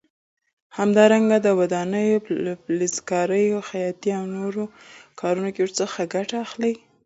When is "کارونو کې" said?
5.19-5.61